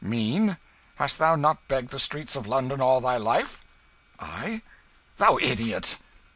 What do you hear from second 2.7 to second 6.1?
all thy life?" "I? Thou idiot!"